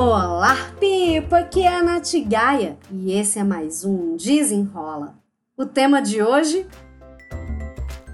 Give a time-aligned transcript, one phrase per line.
[0.00, 1.38] Olá, Pipa!
[1.38, 5.18] Aqui é a Nath Gaia e esse é mais um Desenrola.
[5.56, 6.68] O tema de hoje?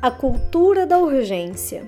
[0.01, 1.87] A cultura da urgência.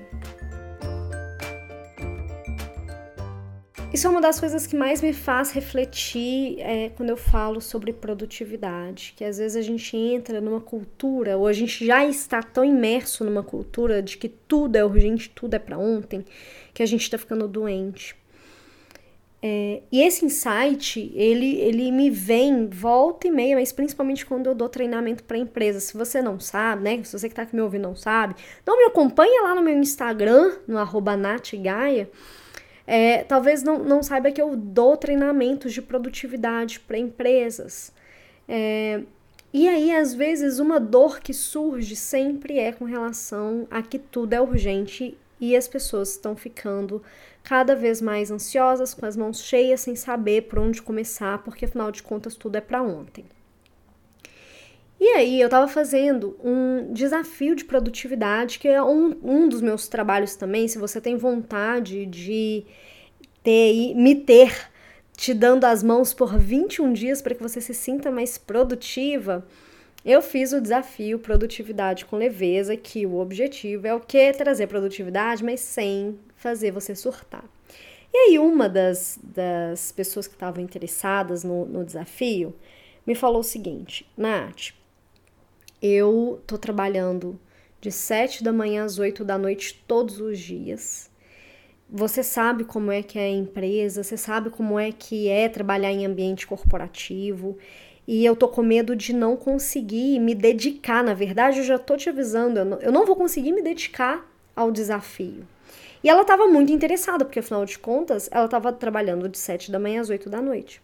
[3.91, 7.91] Isso é uma das coisas que mais me faz refletir é, quando eu falo sobre
[7.91, 12.63] produtividade, que às vezes a gente entra numa cultura, ou a gente já está tão
[12.63, 16.23] imerso numa cultura de que tudo é urgente, tudo é para ontem,
[16.71, 18.15] que a gente está ficando doente.
[19.41, 24.55] É, e esse insight, ele, ele me vem volta e meia, mas principalmente quando eu
[24.55, 25.83] dou treinamento para empresas.
[25.83, 27.03] Se você não sabe, né?
[27.03, 29.77] Se você que está aqui me ouvindo não sabe, então me acompanha lá no meu
[29.77, 32.09] Instagram, no arroba natgaia,
[32.87, 37.93] é, talvez não, não saiba que eu dou treinamentos de produtividade para empresas.
[38.47, 39.01] É,
[39.53, 44.33] e aí, às vezes, uma dor que surge sempre é com relação a que tudo
[44.33, 47.01] é urgente e as pessoas estão ficando
[47.43, 51.91] cada vez mais ansiosas, com as mãos cheias, sem saber por onde começar, porque afinal
[51.91, 53.25] de contas tudo é para ontem.
[54.99, 59.87] E aí eu estava fazendo um desafio de produtividade, que é um, um dos meus
[59.87, 62.65] trabalhos também, se você tem vontade de
[63.43, 64.69] ter, me ter
[65.15, 69.45] te dando as mãos por 21 dias para que você se sinta mais produtiva,
[70.07, 74.31] eu fiz o desafio Produtividade com Leveza, que o objetivo é o que?
[74.31, 77.43] Trazer produtividade, mas sem fazer você surtar.
[78.13, 82.55] E aí, uma das, das pessoas que estavam interessadas no, no desafio
[83.05, 84.69] me falou o seguinte: Nath,
[85.81, 87.37] eu tô trabalhando
[87.81, 91.11] de 7 da manhã às 8 da noite todos os dias.
[91.89, 95.91] Você sabe como é que é a empresa, você sabe como é que é trabalhar
[95.91, 97.57] em ambiente corporativo.
[98.07, 101.03] E eu tô com medo de não conseguir me dedicar.
[101.03, 104.25] Na verdade, eu já tô te avisando, eu não, eu não vou conseguir me dedicar
[104.55, 105.45] ao desafio.
[106.03, 109.79] E ela estava muito interessada, porque afinal de contas, ela estava trabalhando de 7 da
[109.79, 110.81] manhã às 8 da noite.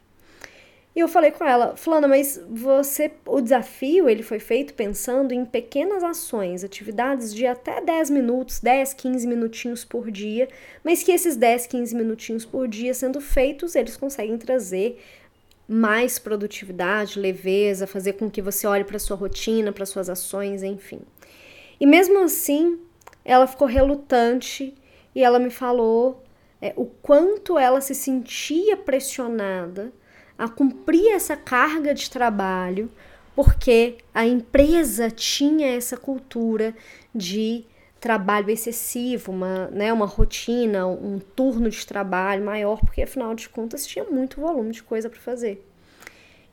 [0.95, 5.43] E eu falei com ela, Fulana, mas você, o desafio, ele foi feito pensando em
[5.43, 10.47] pequenas ações, atividades de até 10 minutos, 10, 15 minutinhos por dia,
[10.83, 14.99] mas que esses 10, 15 minutinhos por dia sendo feitos, eles conseguem trazer
[15.67, 21.01] mais produtividade, leveza, fazer com que você olhe para sua rotina, para suas ações, enfim.
[21.79, 22.79] E mesmo assim,
[23.23, 24.73] ela ficou relutante
[25.15, 26.23] e ela me falou
[26.61, 29.91] é, o quanto ela se sentia pressionada
[30.37, 32.89] a cumprir essa carga de trabalho,
[33.35, 36.75] porque a empresa tinha essa cultura
[37.13, 37.65] de
[38.03, 43.87] trabalho excessivo, uma, né, uma rotina, um turno de trabalho maior, porque afinal de contas
[43.87, 45.65] tinha muito volume de coisa para fazer.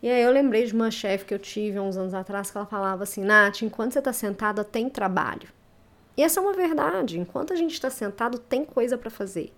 [0.00, 2.56] E aí eu lembrei de uma chefe que eu tive há uns anos atrás que
[2.56, 5.49] ela falava assim, Nath, enquanto você está sentada tem trabalho.
[6.16, 9.53] E essa é uma verdade, enquanto a gente está sentado tem coisa para fazer.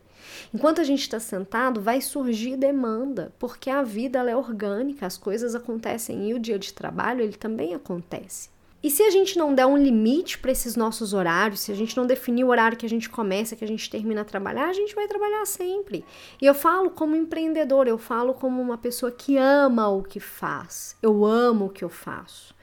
[0.54, 5.54] Enquanto a gente está sentado, vai surgir demanda, porque a vida é orgânica, as coisas
[5.54, 8.48] acontecem e o dia de trabalho ele também acontece.
[8.82, 11.96] E se a gente não der um limite para esses nossos horários, se a gente
[11.96, 14.72] não definir o horário que a gente começa, que a gente termina a trabalhar, a
[14.72, 16.04] gente vai trabalhar sempre.
[16.40, 20.96] E eu falo como empreendedor, eu falo como uma pessoa que ama o que faz.
[21.00, 22.54] Eu amo o que eu faço.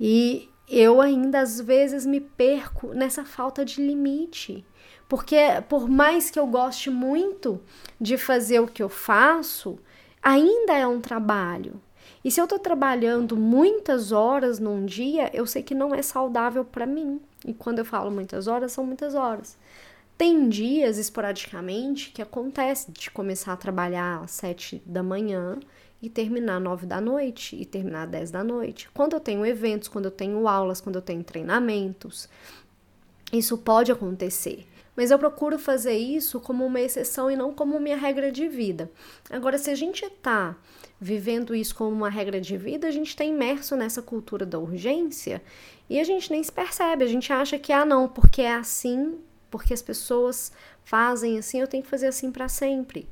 [0.00, 4.64] E eu ainda às vezes me perco nessa falta de limite.
[5.06, 5.36] Porque
[5.68, 7.60] por mais que eu goste muito
[8.00, 9.78] de fazer o que eu faço,
[10.22, 11.78] ainda é um trabalho.
[12.24, 16.64] E se eu estou trabalhando muitas horas num dia, eu sei que não é saudável
[16.64, 17.20] para mim.
[17.44, 19.58] E quando eu falo muitas horas, são muitas horas.
[20.16, 25.58] Tem dias, esporadicamente, que acontece de começar a trabalhar às sete da manhã
[26.00, 28.88] e terminar nove da noite e terminar dez da noite.
[28.94, 32.28] Quando eu tenho eventos, quando eu tenho aulas, quando eu tenho treinamentos,
[33.32, 34.66] isso pode acontecer
[34.96, 38.90] mas eu procuro fazer isso como uma exceção e não como minha regra de vida.
[39.30, 40.56] Agora, se a gente está
[41.00, 45.42] vivendo isso como uma regra de vida, a gente está imerso nessa cultura da urgência
[45.88, 49.18] e a gente nem se percebe, a gente acha que, ah, não, porque é assim,
[49.50, 50.52] porque as pessoas
[50.84, 53.08] fazem assim, eu tenho que fazer assim para sempre.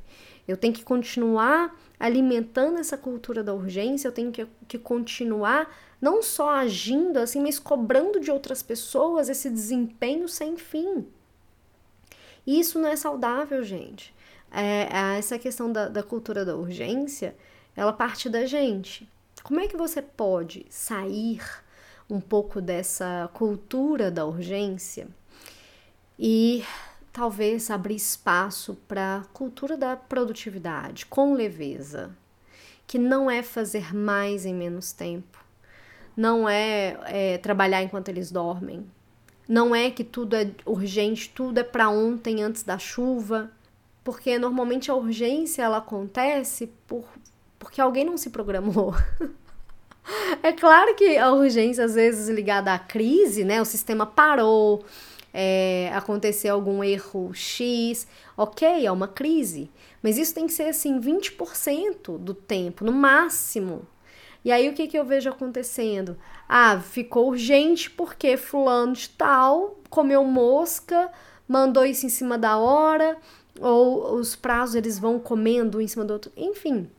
[0.47, 6.23] Eu tenho que continuar alimentando essa cultura da urgência, eu tenho que, que continuar não
[6.23, 11.05] só agindo assim, mas cobrando de outras pessoas esse desempenho sem fim.
[12.45, 14.13] E isso não é saudável, gente.
[14.51, 17.35] É, é, essa questão da, da cultura da urgência,
[17.75, 19.09] ela parte da gente.
[19.43, 21.41] Como é que você pode sair
[22.09, 25.07] um pouco dessa cultura da urgência
[26.19, 26.63] e
[27.11, 32.15] talvez abrir espaço para a cultura da produtividade com leveza,
[32.85, 35.43] que não é fazer mais em menos tempo,
[36.15, 38.85] não é, é trabalhar enquanto eles dormem,
[39.51, 43.51] não é que tudo é urgente, tudo é para ontem antes da chuva.
[44.01, 47.03] Porque normalmente a urgência ela acontece por,
[47.59, 48.95] porque alguém não se programou.
[50.41, 53.61] é claro que a urgência, às vezes, ligada à crise, né?
[53.61, 54.85] O sistema parou,
[55.33, 58.07] é, aconteceu algum erro X,
[58.37, 59.69] ok, é uma crise.
[60.01, 63.85] Mas isso tem que ser assim, 20% do tempo, no máximo.
[64.43, 66.17] E aí o que, que eu vejo acontecendo?
[66.49, 71.11] Ah, ficou urgente porque fulano de tal comeu mosca,
[71.47, 73.17] mandou isso em cima da hora,
[73.59, 76.31] ou os prazos eles vão comendo um em cima do outro.
[76.35, 76.89] Enfim,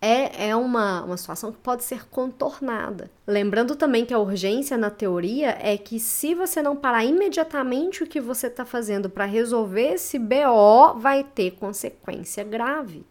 [0.00, 3.10] é, é uma, uma situação que pode ser contornada.
[3.26, 8.06] Lembrando também que a urgência na teoria é que se você não parar imediatamente o
[8.06, 13.04] que você está fazendo para resolver esse BO, vai ter consequência grave.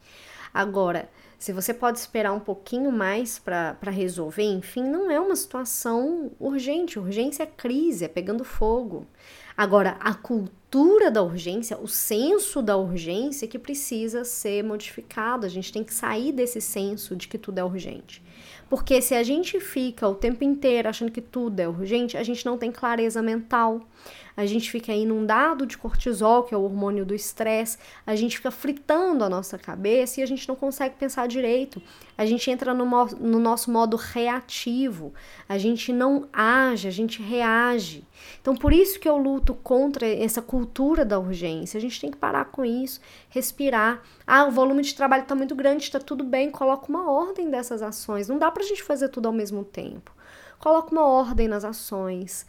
[0.53, 1.09] Agora,
[1.45, 6.97] se você pode esperar um pouquinho mais para resolver, enfim, não é uma situação urgente.
[6.97, 9.05] Urgência é crise, é pegando fogo.
[9.55, 15.45] Agora, a cultura da urgência, o senso da urgência que precisa ser modificado.
[15.45, 18.23] A gente tem que sair desse senso de que tudo é urgente.
[18.67, 22.43] Porque se a gente fica o tempo inteiro achando que tudo é urgente, a gente
[22.43, 23.81] não tem clareza mental
[24.35, 28.51] a gente fica inundado de cortisol, que é o hormônio do estresse, a gente fica
[28.51, 31.81] fritando a nossa cabeça e a gente não consegue pensar direito.
[32.17, 35.13] A gente entra no, no nosso modo reativo,
[35.47, 38.03] a gente não age, a gente reage.
[38.41, 41.77] Então, por isso que eu luto contra essa cultura da urgência.
[41.77, 42.99] A gente tem que parar com isso,
[43.29, 44.01] respirar.
[44.25, 47.81] Ah, o volume de trabalho está muito grande, está tudo bem, coloca uma ordem dessas
[47.81, 48.27] ações.
[48.27, 50.11] Não dá para a gente fazer tudo ao mesmo tempo.
[50.59, 52.45] Coloca uma ordem nas ações.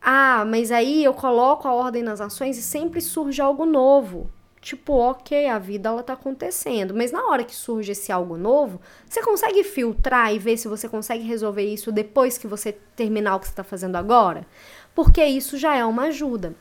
[0.00, 4.30] Ah, mas aí eu coloco a ordem nas ações e sempre surge algo novo.
[4.60, 8.78] Tipo, ok, a vida ela tá acontecendo, mas na hora que surge esse algo novo,
[9.08, 13.40] você consegue filtrar e ver se você consegue resolver isso depois que você terminar o
[13.40, 14.46] que você está fazendo agora?
[14.94, 16.54] Porque isso já é uma ajuda.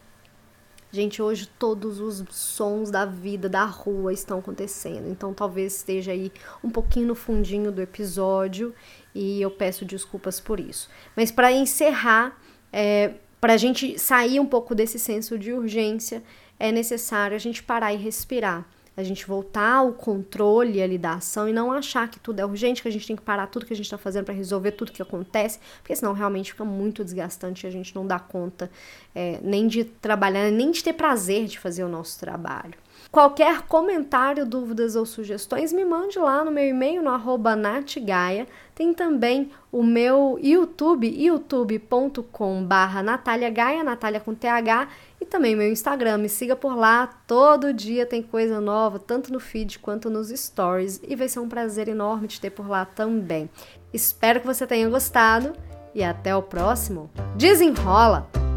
[0.92, 6.32] Gente, hoje todos os sons da vida, da rua estão acontecendo, então talvez esteja aí
[6.64, 8.74] um pouquinho no fundinho do episódio
[9.14, 10.90] e eu peço desculpas por isso.
[11.16, 12.40] Mas para encerrar,
[12.74, 16.24] é, para a gente sair um pouco desse senso de urgência,
[16.60, 18.66] é necessário a gente parar e respirar.
[18.98, 22.82] A gente voltar ao controle ali da ação e não achar que tudo é urgente,
[22.82, 24.92] que a gente tem que parar tudo que a gente está fazendo para resolver tudo
[24.92, 28.70] que acontece, porque senão realmente fica muito desgastante e a gente não dá conta
[29.16, 32.74] é, nem de trabalhar, nem de ter prazer de fazer o nosso trabalho.
[33.12, 38.48] Qualquer comentário, dúvidas ou sugestões, me mande lá no meu e-mail no arroba natgaia.
[38.80, 44.88] Tem também o meu YouTube, youtube.com barra Natália Gaia, Natália com TH,
[45.20, 46.20] e também meu Instagram.
[46.20, 51.02] Me siga por lá, todo dia tem coisa nova, tanto no feed quanto nos stories,
[51.06, 53.50] e vai ser um prazer enorme te ter por lá também.
[53.94, 55.52] Espero que você tenha gostado
[55.94, 57.10] e até o próximo.
[57.36, 58.49] Desenrola!